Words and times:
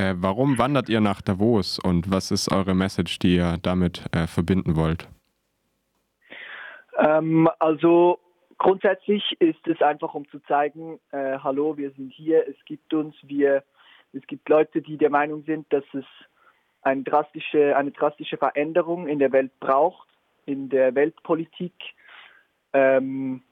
Äh, 0.00 0.14
warum 0.16 0.56
wandert 0.56 0.88
ihr 0.88 1.00
nach 1.00 1.20
Davos 1.20 1.78
und 1.78 2.10
was 2.10 2.30
ist 2.30 2.50
eure 2.50 2.74
Message, 2.74 3.18
die 3.18 3.36
ihr 3.36 3.58
damit 3.60 4.06
äh, 4.12 4.26
verbinden 4.26 4.74
wollt? 4.74 5.06
Ähm, 6.96 7.50
also 7.58 8.18
grundsätzlich 8.56 9.22
ist 9.40 9.66
es 9.66 9.82
einfach, 9.82 10.14
um 10.14 10.26
zu 10.30 10.38
zeigen, 10.40 10.98
äh, 11.10 11.36
hallo, 11.42 11.76
wir 11.76 11.90
sind 11.90 12.14
hier, 12.14 12.48
es 12.48 12.56
gibt 12.64 12.94
uns, 12.94 13.14
wir, 13.24 13.62
es 14.14 14.26
gibt 14.26 14.48
Leute, 14.48 14.80
die 14.80 14.96
der 14.96 15.10
Meinung 15.10 15.44
sind, 15.44 15.70
dass 15.70 15.84
es 15.92 16.06
eine 16.80 17.02
drastische, 17.02 17.76
eine 17.76 17.90
drastische 17.90 18.38
Veränderung 18.38 19.06
in 19.06 19.18
der 19.18 19.32
Welt 19.32 19.52
braucht, 19.60 20.08
in 20.46 20.70
der 20.70 20.94
Weltpolitik. 20.94 21.74
Ähm, 22.72 23.42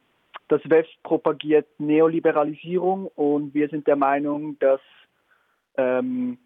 das 0.49 0.63
WEF 0.65 0.87
propagiert 1.03 1.69
Neoliberalisierung 1.79 3.09
und 3.17 3.53
wir 3.53 3.69
sind 3.69 3.87
der 3.87 3.97
Meinung, 3.97 4.59
dass 4.61 4.81
ähm, 5.79 6.37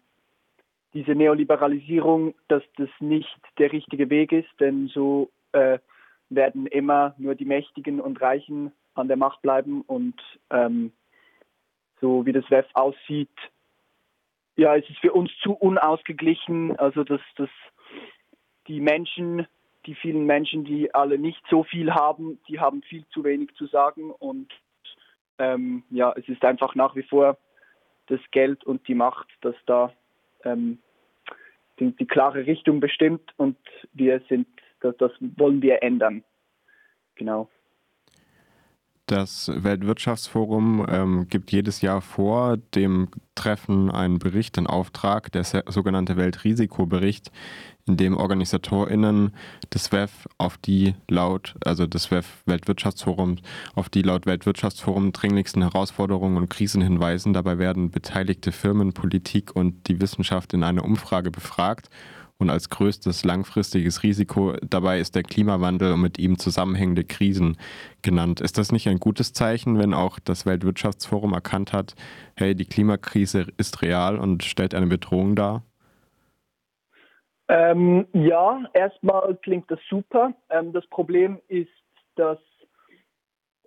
diese 0.93 1.15
Neoliberalisierung, 1.15 2.35
dass 2.47 2.63
das 2.77 2.89
nicht 2.99 3.39
der 3.57 3.71
richtige 3.71 4.09
Weg 4.09 4.31
ist, 4.31 4.49
denn 4.59 4.87
so 4.87 5.31
äh, 5.51 5.79
werden 6.29 6.67
immer 6.67 7.15
nur 7.17 7.35
die 7.35 7.45
Mächtigen 7.45 7.99
und 7.99 8.21
Reichen 8.21 8.71
an 8.93 9.07
der 9.07 9.17
Macht 9.17 9.41
bleiben 9.41 9.81
und 9.81 10.15
ähm, 10.51 10.93
so 11.99 12.25
wie 12.25 12.31
das 12.31 12.49
WEF 12.49 12.67
aussieht, 12.73 13.29
ja, 14.55 14.75
es 14.75 14.87
ist 14.87 14.99
für 14.99 15.13
uns 15.13 15.31
zu 15.41 15.53
unausgeglichen, 15.53 16.77
also 16.77 17.03
dass, 17.03 17.21
dass 17.37 17.49
die 18.67 18.81
Menschen, 18.81 19.47
die 19.87 19.95
vielen 19.95 20.25
Menschen, 20.25 20.63
die 20.63 20.93
alle 20.93 21.17
nicht 21.17 21.41
so 21.49 21.63
viel 21.63 21.93
haben, 21.93 22.39
die 22.47 22.59
haben 22.59 22.83
viel 22.83 23.05
zu 23.07 23.23
wenig 23.23 23.53
zu 23.55 23.65
sagen 23.65 24.11
und 24.11 24.51
ähm, 25.39 25.83
ja, 25.89 26.13
es 26.15 26.27
ist 26.29 26.45
einfach 26.45 26.75
nach 26.75 26.95
wie 26.95 27.03
vor 27.03 27.37
das 28.07 28.19
Geld 28.31 28.63
und 28.63 28.87
die 28.87 28.95
Macht, 28.95 29.27
das 29.41 29.55
da 29.65 29.93
ähm, 30.43 30.79
die, 31.79 31.91
die, 31.95 32.05
klare 32.05 32.45
Richtung 32.45 32.79
bestimmt 32.79 33.31
und 33.37 33.57
wir 33.93 34.21
sind, 34.29 34.47
das, 34.81 34.95
das 34.97 35.11
wollen 35.19 35.61
wir 35.61 35.81
ändern. 35.81 36.23
Genau. 37.15 37.49
Das 39.05 39.51
Weltwirtschaftsforum 39.53 40.85
ähm, 40.89 41.27
gibt 41.29 41.51
jedes 41.51 41.81
Jahr 41.81 42.01
vor 42.01 42.55
dem 42.57 43.09
Treffen 43.35 43.91
einen 43.91 44.17
Bericht 44.17 44.57
in 44.57 44.65
Auftrag, 44.65 45.29
der 45.33 45.43
sogenannte 45.43 46.15
Weltrisikobericht, 46.15 47.29
in 47.85 47.97
dem 47.97 48.15
OrganisatorInnen 48.17 49.33
des 49.73 49.91
WEF 49.91 50.27
auf 50.37 50.57
die 50.57 50.95
laut, 51.09 51.55
also 51.65 51.85
des 51.85 52.11
WEF 52.11 52.43
Weltwirtschaftsforums, 52.45 53.41
auf 53.75 53.89
die 53.89 54.01
laut 54.01 54.25
Weltwirtschaftsforum 54.25 55.11
dringlichsten 55.11 55.61
Herausforderungen 55.61 56.37
und 56.37 56.49
Krisen 56.49 56.81
hinweisen. 56.81 57.33
Dabei 57.33 57.57
werden 57.57 57.91
beteiligte 57.91 58.51
Firmen, 58.51 58.93
Politik 58.93 59.55
und 59.55 59.87
die 59.87 59.99
Wissenschaft 59.99 60.53
in 60.53 60.63
einer 60.63 60.85
Umfrage 60.85 61.29
befragt 61.29 61.89
und 62.37 62.49
als 62.49 62.69
größtes 62.69 63.23
langfristiges 63.23 64.03
Risiko 64.03 64.55
dabei 64.61 64.99
ist 64.99 65.15
der 65.15 65.23
Klimawandel 65.23 65.93
und 65.93 66.01
mit 66.01 66.19
ihm 66.19 66.39
zusammenhängende 66.39 67.03
Krisen 67.03 67.57
genannt. 68.01 68.41
Ist 68.41 68.57
das 68.57 68.71
nicht 68.71 68.87
ein 68.89 68.99
gutes 68.99 69.33
Zeichen, 69.33 69.77
wenn 69.77 69.93
auch 69.93 70.19
das 70.19 70.45
Weltwirtschaftsforum 70.45 71.33
erkannt 71.33 71.73
hat, 71.73 71.95
hey, 72.35 72.55
die 72.55 72.65
Klimakrise 72.65 73.47
ist 73.57 73.81
real 73.81 74.17
und 74.17 74.43
stellt 74.43 74.73
eine 74.73 74.87
Bedrohung 74.87 75.35
dar? 75.35 75.63
Ähm, 77.53 78.07
ja, 78.13 78.63
erstmal 78.73 79.35
klingt 79.35 79.69
das 79.69 79.79
super. 79.87 80.33
Ähm, 80.49 80.73
das 80.73 80.87
Problem 80.87 81.39
ist, 81.49 81.69
dass 82.15 82.39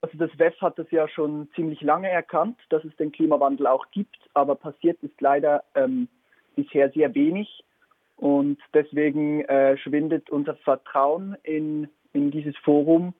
also 0.03 0.19
das 0.19 0.37
WEF 0.39 0.61
hat 0.61 0.77
das 0.79 0.91
ja 0.91 1.09
schon 1.09 1.49
ziemlich 1.55 1.81
lange 1.83 2.11
erkannt, 2.11 2.59
dass 2.71 2.85
es 2.85 2.95
den 2.97 3.13
Klimawandel 3.13 3.69
auch 3.69 3.87
gibt, 3.93 4.19
aber 4.35 4.57
passiert 4.57 5.01
ist 5.03 5.21
leider 5.21 5.63
ähm, 5.77 6.09
bisher 6.57 6.91
sehr 6.91 7.15
wenig. 7.15 7.65
Und 8.17 8.59
deswegen 8.75 9.45
äh, 9.45 9.77
schwindet 9.79 10.31
unser 10.31 10.57
Vertrauen 10.57 11.37
in, 11.45 11.89
in 12.13 12.33
dieses 12.33 12.57
Forum, 12.59 13.15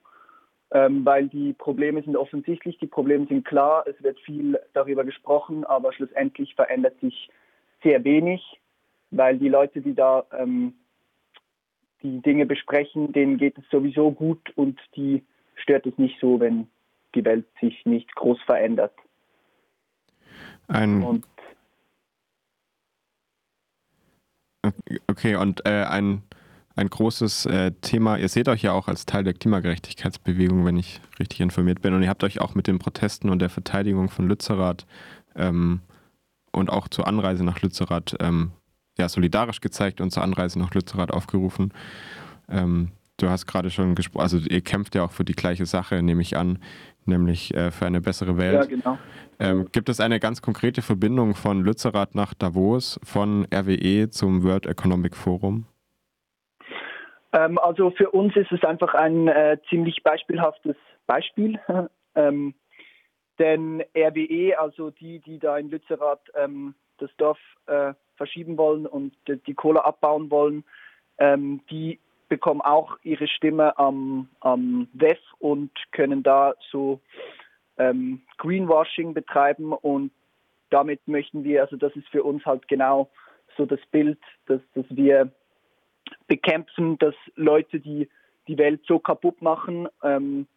ähm, 0.71 1.05
weil 1.05 1.29
die 1.29 1.53
Probleme 1.53 2.03
sind 2.03 2.17
offensichtlich, 2.17 2.77
die 2.79 2.87
Probleme 2.87 3.25
sind 3.27 3.45
klar, 3.45 3.85
es 3.87 4.01
wird 4.03 4.19
viel 4.19 4.59
darüber 4.73 5.05
gesprochen, 5.05 5.63
aber 5.63 5.93
schlussendlich 5.93 6.55
verändert 6.55 6.99
sich 6.99 7.29
sehr 7.83 8.03
wenig, 8.03 8.59
weil 9.11 9.37
die 9.37 9.49
Leute, 9.49 9.81
die 9.81 9.93
da 9.93 10.25
ähm, 10.31 10.73
die 12.03 12.21
Dinge 12.21 12.45
besprechen, 12.45 13.11
denen 13.11 13.37
geht 13.37 13.57
es 13.57 13.63
sowieso 13.71 14.11
gut 14.11 14.51
und 14.55 14.79
die 14.95 15.23
stört 15.55 15.85
es 15.85 15.97
nicht 15.97 16.19
so, 16.19 16.39
wenn 16.39 16.67
die 17.15 17.25
Welt 17.25 17.45
sich 17.59 17.85
nicht 17.85 18.13
groß 18.15 18.39
verändert. 18.43 18.93
Ein 20.67 21.01
und 21.01 21.25
Okay, 25.07 25.35
und 25.35 25.65
äh, 25.65 25.83
ein, 25.83 26.23
ein 26.75 26.89
großes 26.89 27.45
äh, 27.45 27.71
Thema, 27.81 28.17
ihr 28.17 28.29
seht 28.29 28.49
euch 28.49 28.63
ja 28.63 28.73
auch 28.73 28.87
als 28.87 29.05
Teil 29.05 29.23
der 29.23 29.33
Klimagerechtigkeitsbewegung, 29.33 30.65
wenn 30.65 30.77
ich 30.77 31.01
richtig 31.19 31.41
informiert 31.41 31.81
bin, 31.81 31.93
und 31.93 32.03
ihr 32.03 32.09
habt 32.09 32.23
euch 32.23 32.41
auch 32.41 32.55
mit 32.55 32.67
den 32.67 32.79
Protesten 32.79 33.29
und 33.29 33.39
der 33.39 33.49
Verteidigung 33.49 34.09
von 34.09 34.27
Lützerath 34.27 34.85
ähm, 35.35 35.81
und 36.51 36.69
auch 36.69 36.87
zur 36.87 37.07
Anreise 37.07 37.43
nach 37.43 37.61
Lützerath 37.61 38.17
ähm, 38.19 38.51
ja, 38.97 39.09
solidarisch 39.09 39.61
gezeigt 39.61 40.01
und 40.01 40.11
zur 40.11 40.23
Anreise 40.23 40.59
nach 40.59 40.73
Lützerath 40.73 41.11
aufgerufen. 41.11 41.73
Ähm, 42.49 42.91
du 43.17 43.29
hast 43.29 43.45
gerade 43.45 43.69
schon 43.69 43.95
gesprochen, 43.95 44.23
also 44.23 44.37
ihr 44.37 44.61
kämpft 44.61 44.95
ja 44.95 45.03
auch 45.03 45.11
für 45.11 45.25
die 45.25 45.33
gleiche 45.33 45.65
Sache, 45.65 46.01
nehme 46.01 46.21
ich 46.21 46.37
an, 46.37 46.59
nämlich 47.05 47.53
äh, 47.53 47.71
für 47.71 47.85
eine 47.85 48.01
bessere 48.01 48.37
Welt. 48.37 48.53
Ja, 48.53 48.65
genau. 48.65 48.97
Ähm, 49.39 49.67
gibt 49.71 49.89
es 49.89 49.99
eine 49.99 50.19
ganz 50.19 50.41
konkrete 50.41 50.81
Verbindung 50.81 51.35
von 51.35 51.61
Lützerath 51.63 52.15
nach 52.15 52.33
Davos, 52.33 52.99
von 53.03 53.45
RWE 53.53 54.09
zum 54.09 54.43
World 54.43 54.65
Economic 54.65 55.15
Forum? 55.15 55.65
Ähm, 57.33 57.57
also 57.59 57.91
für 57.91 58.09
uns 58.11 58.35
ist 58.35 58.51
es 58.51 58.63
einfach 58.63 58.93
ein 58.95 59.27
äh, 59.27 59.57
ziemlich 59.69 60.01
beispielhaftes 60.03 60.75
Beispiel. 61.05 61.59
ähm, 62.15 62.55
denn 63.39 63.83
RWE, 63.95 64.57
also 64.57 64.89
die, 64.89 65.19
die 65.19 65.37
da 65.37 65.57
in 65.57 65.69
Lützerath 65.69 66.31
ähm, 66.33 66.73
das 66.97 67.11
Dorf 67.17 67.37
äh, 67.67 67.93
verschieben 68.17 68.57
wollen 68.57 68.85
und 68.85 69.13
die 69.27 69.53
Kohle 69.53 69.85
abbauen 69.85 70.29
wollen, 70.29 70.63
ähm, 71.17 71.61
die 71.69 71.99
bekommen 72.29 72.61
auch 72.61 72.97
ihre 73.03 73.27
Stimme 73.27 73.77
am, 73.77 74.29
am 74.41 74.87
WEF 74.93 75.19
und 75.39 75.71
können 75.91 76.23
da 76.23 76.53
so 76.71 76.99
ähm, 77.77 78.21
Greenwashing 78.37 79.13
betreiben 79.13 79.71
und 79.71 80.11
damit 80.69 81.07
möchten 81.07 81.43
wir, 81.43 81.61
also 81.61 81.77
das 81.77 81.95
ist 81.95 82.07
für 82.09 82.23
uns 82.23 82.45
halt 82.45 82.67
genau 82.67 83.09
so 83.55 83.65
das 83.65 83.79
Bild, 83.91 84.19
dass, 84.47 84.61
dass 84.73 84.85
wir 84.89 85.31
bekämpfen, 86.27 86.97
dass 86.97 87.15
Leute, 87.35 87.79
die 87.79 88.09
die 88.47 88.57
Welt 88.57 88.81
so 88.87 88.99
kaputt 88.99 89.41
machen, 89.41 89.87
ähm, 90.03 90.47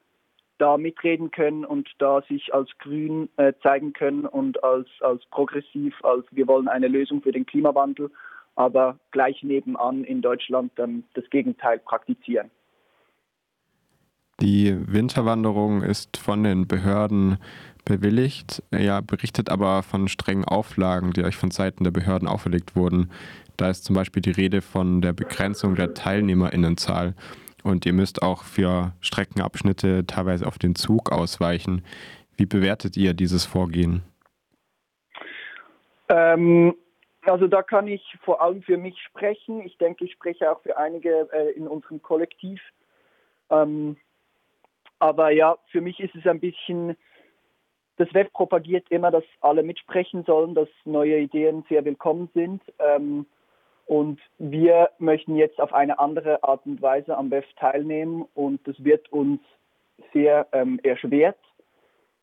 da 0.61 0.77
mitreden 0.77 1.31
können 1.31 1.65
und 1.65 1.89
da 1.99 2.23
sich 2.29 2.53
als 2.53 2.69
grün 2.79 3.29
äh, 3.37 3.53
zeigen 3.63 3.93
können 3.93 4.27
und 4.27 4.63
als, 4.63 4.89
als 5.01 5.25
progressiv, 5.27 5.95
als 6.05 6.25
wir 6.31 6.47
wollen 6.47 6.69
eine 6.69 6.89
Lösung 6.89 7.23
für 7.23 7.33
den 7.33 7.47
Klimawandel, 7.47 8.11
aber 8.57 8.99
gleich 9.11 9.43
nebenan 9.43 10.05
in 10.05 10.21
Deutschland 10.21 10.73
dann 10.77 11.05
das 11.15 11.25
Gegenteil 11.31 11.79
praktizieren. 11.79 12.51
Die 14.41 14.75
Winterwanderung 14.87 15.83
ist 15.83 16.17
von 16.17 16.45
den 16.45 16.67
Behörden 16.67 17.39
bewilligt, 17.85 18.63
ja, 18.73 19.01
berichtet 19.01 19.51
aber 19.51 19.83
von 19.83 20.09
strengen 20.09 20.45
Auflagen, 20.45 21.13
die 21.13 21.25
euch 21.25 21.37
von 21.37 21.51
Seiten 21.51 21.85
der 21.85 21.91
Behörden 21.91 22.27
auferlegt 22.27 22.75
wurden. 22.75 23.11
Da 23.57 23.69
ist 23.69 23.85
zum 23.85 23.95
Beispiel 23.95 24.23
die 24.23 24.31
Rede 24.31 24.63
von 24.63 25.03
der 25.03 25.13
Begrenzung 25.13 25.75
der 25.75 25.93
Teilnehmerinnenzahl. 25.93 27.15
Und 27.63 27.87
ihr 27.87 27.93
müsst 27.93 28.23
auch 28.23 28.45
für 28.45 28.93
Streckenabschnitte 29.01 30.07
teilweise 30.07 30.47
auf 30.47 30.59
den 30.59 30.75
Zug 30.75 31.13
ausweichen. 31.13 31.85
Wie 32.37 32.47
bewertet 32.47 32.97
ihr 32.97 33.15
dieses 33.15 33.45
Vorgehen? 33.45 34.03
Ähm, 36.09 36.75
also 37.23 37.47
da 37.47 37.63
kann 37.63 37.87
ich 37.87 38.17
vor 38.23 38.41
allem 38.41 38.63
für 38.63 38.77
mich 38.77 38.99
sprechen. 39.03 39.61
Ich 39.61 39.77
denke, 39.79 40.05
ich 40.05 40.13
spreche 40.13 40.51
auch 40.51 40.63
für 40.63 40.77
einige 40.77 41.29
äh, 41.33 41.51
in 41.53 41.69
unserem 41.69 42.03
Kollektiv. 42.03 42.61
Ähm, 43.51 43.97
aber 44.99 45.31
ja, 45.31 45.57
für 45.71 45.81
mich 45.81 46.01
ist 46.01 46.15
es 46.15 46.27
ein 46.27 46.41
bisschen, 46.41 46.97
das 47.97 48.13
Web 48.15 48.33
propagiert 48.33 48.91
immer, 48.91 49.11
dass 49.11 49.25
alle 49.41 49.63
mitsprechen 49.63 50.25
sollen, 50.25 50.55
dass 50.55 50.69
neue 50.85 51.19
Ideen 51.19 51.65
sehr 51.69 51.85
willkommen 51.85 52.31
sind. 52.35 52.63
Ähm, 52.79 53.27
und 53.91 54.21
wir 54.39 54.91
möchten 55.01 55.35
jetzt 55.35 55.61
auf 55.61 55.75
eine 55.75 55.99
andere 55.99 56.45
Art 56.45 56.65
und 56.65 56.81
Weise 56.81 57.17
am 57.17 57.33
WEF 57.33 57.45
teilnehmen 57.57 58.25
und 58.35 58.61
das 58.69 58.77
wird 58.85 59.11
uns 59.13 59.41
sehr 60.13 60.47
ähm, 60.53 60.79
erschwert. 60.85 61.41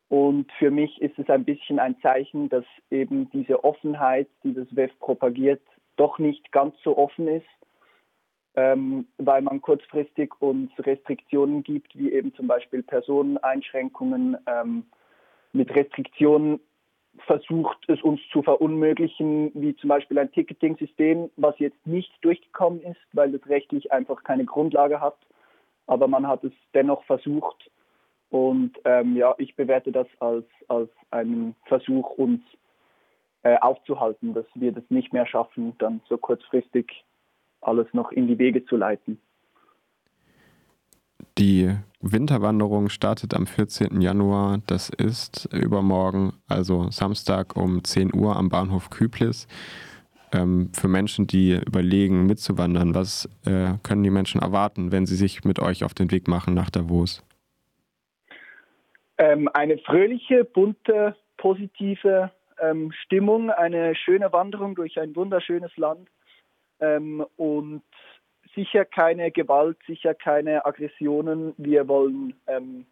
Und 0.07 0.49
für 0.59 0.71
mich 0.71 1.01
ist 1.01 1.19
es 1.19 1.29
ein 1.29 1.43
bisschen 1.43 1.79
ein 1.79 1.99
Zeichen, 1.99 2.47
dass 2.47 2.63
eben 2.89 3.29
diese 3.31 3.65
Offenheit, 3.65 4.29
die 4.45 4.53
das 4.53 4.73
WEF 4.73 4.97
propagiert, 4.99 5.61
doch 5.97 6.19
nicht 6.19 6.53
ganz 6.53 6.73
so 6.85 6.97
offen 6.97 7.27
ist 7.27 7.45
ähm, 8.55 9.05
weil 9.17 9.43
man 9.43 9.61
kurzfristig 9.61 10.31
uns 10.39 10.71
Restriktionen 10.79 11.63
gibt, 11.63 11.97
wie 11.97 12.13
eben 12.13 12.33
zum 12.33 12.47
Beispiel 12.47 12.81
Personeneinschränkungen. 12.81 14.37
Ähm, 14.47 14.85
mit 15.53 15.73
Restriktionen 15.75 16.59
versucht, 17.25 17.77
es 17.87 18.01
uns 18.01 18.19
zu 18.31 18.41
verunmöglichen, 18.41 19.51
wie 19.53 19.75
zum 19.75 19.89
Beispiel 19.89 20.19
ein 20.19 20.31
Ticketing-System, 20.31 21.29
was 21.37 21.57
jetzt 21.59 21.85
nicht 21.85 22.11
durchgekommen 22.21 22.81
ist, 22.81 23.01
weil 23.13 23.33
es 23.33 23.47
rechtlich 23.47 23.91
einfach 23.91 24.23
keine 24.23 24.45
Grundlage 24.45 25.01
hat. 25.01 25.17
Aber 25.87 26.07
man 26.07 26.27
hat 26.27 26.43
es 26.43 26.51
dennoch 26.73 27.03
versucht. 27.05 27.69
Und 28.29 28.73
ähm, 28.83 29.15
ja, 29.15 29.35
ich 29.37 29.55
bewerte 29.55 29.91
das 29.91 30.07
als, 30.19 30.45
als 30.67 30.89
einen 31.11 31.55
Versuch, 31.65 32.11
uns 32.11 32.41
äh, 33.43 33.57
aufzuhalten, 33.59 34.33
dass 34.33 34.45
wir 34.55 34.71
das 34.71 34.83
nicht 34.89 35.13
mehr 35.13 35.25
schaffen, 35.25 35.73
dann 35.77 36.01
so 36.09 36.17
kurzfristig 36.17 37.05
alles 37.61 37.87
noch 37.93 38.11
in 38.11 38.27
die 38.27 38.37
Wege 38.37 38.65
zu 38.65 38.75
leiten. 38.75 39.19
Die 41.37 41.69
Winterwanderung 42.01 42.89
startet 42.89 43.35
am 43.35 43.45
14. 43.45 44.01
Januar. 44.01 44.59
Das 44.65 44.89
ist 44.89 45.47
übermorgen, 45.53 46.33
also 46.47 46.89
Samstag 46.89 47.55
um 47.55 47.83
10 47.83 48.15
Uhr 48.15 48.35
am 48.35 48.49
Bahnhof 48.49 48.89
Küblis. 48.89 49.47
Ähm, 50.33 50.71
für 50.73 50.87
Menschen, 50.87 51.27
die 51.27 51.53
überlegen, 51.53 52.25
mitzuwandern, 52.25 52.95
was 52.95 53.29
äh, 53.45 53.73
können 53.83 54.03
die 54.03 54.09
Menschen 54.09 54.41
erwarten, 54.41 54.91
wenn 54.91 55.05
sie 55.05 55.15
sich 55.15 55.45
mit 55.45 55.59
euch 55.59 55.83
auf 55.83 55.93
den 55.93 56.11
Weg 56.11 56.27
machen 56.27 56.55
nach 56.55 56.71
Davos? 56.71 57.23
Ähm, 59.19 59.47
eine 59.53 59.77
fröhliche, 59.77 60.43
bunte, 60.43 61.15
positive 61.37 62.31
ähm, 62.59 62.91
Stimmung, 63.03 63.51
eine 63.51 63.95
schöne 63.95 64.33
Wanderung 64.33 64.73
durch 64.73 64.99
ein 64.99 65.15
wunderschönes 65.15 65.75
Land 65.77 66.09
ähm, 66.79 67.23
und 67.37 67.83
sicher 68.57 68.85
keine 68.85 69.31
Gewalt, 69.31 69.77
sicher 69.85 70.15
keine 70.15 70.65
Aggressionen. 70.65 71.53
Wir 71.57 71.87
wollen 71.87 72.33
ähm, 72.47 72.85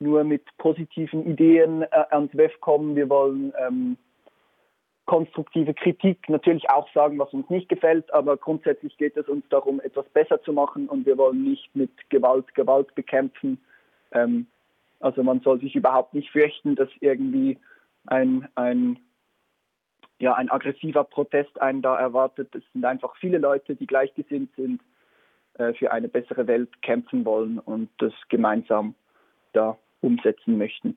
nur 0.00 0.24
mit 0.24 0.42
positiven 0.58 1.24
Ideen 1.24 1.82
äh, 1.82 2.04
ans 2.10 2.36
WEF 2.36 2.60
kommen. 2.60 2.96
Wir 2.96 3.08
wollen 3.08 3.52
ähm, 3.64 3.96
konstruktive 5.06 5.72
Kritik 5.74 6.28
natürlich 6.28 6.68
auch 6.68 6.92
sagen, 6.92 7.18
was 7.20 7.32
uns 7.32 7.48
nicht 7.48 7.68
gefällt, 7.68 8.12
aber 8.12 8.36
grundsätzlich 8.36 8.96
geht 8.96 9.16
es 9.16 9.28
uns 9.28 9.44
darum, 9.48 9.80
etwas 9.80 10.06
besser 10.08 10.42
zu 10.42 10.52
machen 10.52 10.88
und 10.88 11.06
wir 11.06 11.16
wollen 11.16 11.44
nicht 11.44 11.74
mit 11.74 11.92
Gewalt 12.10 12.52
Gewalt 12.54 12.92
bekämpfen. 12.96 13.58
Ähm, 14.10 14.48
also 14.98 15.22
man 15.22 15.40
soll 15.40 15.60
sich 15.60 15.76
überhaupt 15.76 16.14
nicht 16.14 16.30
fürchten, 16.30 16.74
dass 16.74 16.88
irgendwie 17.00 17.58
ein, 18.06 18.48
ein 18.56 18.98
ja, 20.18 20.34
ein 20.34 20.50
aggressiver 20.50 21.04
Protest 21.04 21.60
einen 21.60 21.82
da 21.82 21.96
erwartet. 21.98 22.54
Es 22.54 22.62
sind 22.72 22.84
einfach 22.84 23.14
viele 23.16 23.38
Leute, 23.38 23.76
die 23.76 23.86
gleichgesinnt 23.86 24.50
sind, 24.56 24.80
für 25.74 25.90
eine 25.92 26.08
bessere 26.08 26.46
Welt 26.46 26.82
kämpfen 26.82 27.24
wollen 27.24 27.58
und 27.58 27.88
das 27.98 28.12
gemeinsam 28.28 28.94
da 29.52 29.78
umsetzen 30.00 30.58
möchten. 30.58 30.96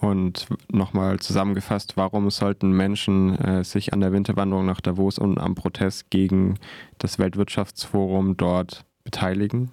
Und 0.00 0.48
nochmal 0.72 1.20
zusammengefasst, 1.20 1.96
warum 1.96 2.28
sollten 2.30 2.72
Menschen 2.72 3.38
äh, 3.38 3.62
sich 3.62 3.92
an 3.92 4.00
der 4.00 4.12
Winterwanderung 4.12 4.66
nach 4.66 4.80
Davos 4.80 5.18
und 5.18 5.38
am 5.38 5.54
Protest 5.54 6.10
gegen 6.10 6.58
das 6.98 7.20
Weltwirtschaftsforum 7.20 8.36
dort 8.36 8.84
beteiligen? 9.04 9.70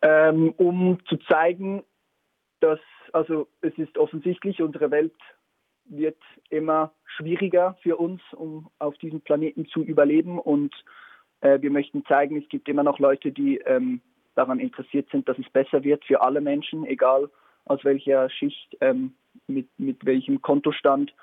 Ähm, 0.00 0.54
um 0.58 0.98
zu 1.08 1.16
zeigen, 1.16 1.82
dass, 2.60 2.78
also 3.12 3.48
es 3.62 3.76
ist 3.78 3.98
offensichtlich, 3.98 4.62
unsere 4.62 4.92
Welt 4.92 5.14
wird 5.86 6.18
immer 6.50 6.92
schwieriger 7.16 7.76
für 7.82 7.96
uns, 7.96 8.22
um 8.32 8.70
auf 8.78 8.96
diesem 8.98 9.22
Planeten 9.22 9.66
zu 9.66 9.82
überleben. 9.82 10.38
Und 10.38 10.72
äh, 10.72 11.03
wir 11.44 11.70
möchten 11.70 12.04
zeigen, 12.06 12.36
es 12.36 12.48
gibt 12.48 12.68
immer 12.68 12.82
noch 12.82 12.98
Leute, 12.98 13.30
die 13.30 13.58
ähm, 13.58 14.00
daran 14.34 14.60
interessiert 14.60 15.08
sind, 15.10 15.28
dass 15.28 15.38
es 15.38 15.48
besser 15.50 15.84
wird 15.84 16.04
für 16.04 16.22
alle 16.22 16.40
Menschen, 16.40 16.86
egal 16.86 17.30
aus 17.66 17.84
welcher 17.84 18.28
Schicht, 18.30 18.76
ähm, 18.80 19.14
mit, 19.46 19.68
mit 19.78 20.04
welchem 20.04 20.42
Kontostand. 20.42 21.14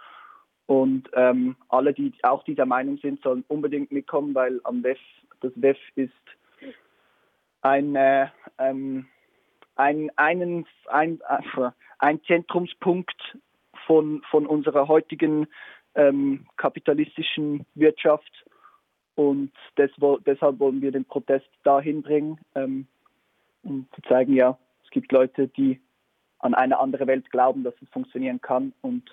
Und 0.66 1.10
ähm, 1.14 1.56
alle, 1.70 1.94
die 1.94 2.14
auch 2.24 2.44
dieser 2.44 2.66
Meinung 2.66 2.98
sind, 2.98 3.22
sollen 3.22 3.44
unbedingt 3.48 3.92
mitkommen, 3.92 4.34
weil 4.34 4.62
am 4.64 4.84
WEF, 4.84 5.00
das 5.42 5.52
WEF 5.56 5.78
ist 5.96 6.14
ein, 7.62 7.96
äh, 7.96 8.28
ähm, 8.58 9.08
ein, 9.76 10.12
einen, 10.16 10.66
ein, 10.88 11.20
äh, 11.28 11.72
ein 12.00 12.24
Zentrumspunkt 12.24 13.38
von, 13.86 14.22
von 14.30 14.46
unserer 14.46 14.88
heutigen 14.88 15.48
ähm, 15.96 16.46
kapitalistischen 16.58 17.66
Wirtschaft. 17.76 18.46
Und 19.22 19.52
des, 19.78 19.92
deshalb 20.26 20.60
wollen 20.60 20.82
wir 20.82 20.92
den 20.92 21.06
Protest 21.06 21.48
dahin 21.64 22.02
bringen, 22.02 22.40
ähm, 22.56 22.88
um 23.62 23.88
zu 23.94 24.02
zeigen, 24.04 24.34
ja, 24.34 24.58
es 24.84 24.90
gibt 24.90 25.12
Leute, 25.12 25.48
die 25.48 25.80
an 26.40 26.56
eine 26.56 26.80
andere 26.80 27.06
Welt 27.06 27.30
glauben, 27.30 27.64
dass 27.64 27.76
es 27.84 27.90
funktionieren 27.90 28.42
kann 28.42 28.74
und 28.82 29.04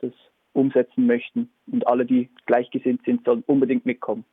das 0.00 0.12
umsetzen 0.52 1.06
möchten. 1.06 1.50
Und 1.66 1.86
alle, 1.86 2.04
die 2.04 2.28
gleichgesinnt 2.44 3.00
sind, 3.06 3.24
sollen 3.24 3.42
unbedingt 3.46 3.86
mitkommen. 3.86 4.26